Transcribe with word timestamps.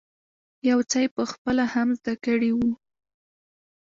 يو 0.69 0.79
څه 0.89 0.97
یې 1.03 1.07
په 1.15 1.23
خپله 1.31 1.63
هم 1.73 1.87
زده 1.99 2.13
کړی 2.25 2.51
وو. 2.57 2.69